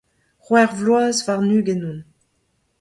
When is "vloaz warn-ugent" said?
0.79-1.85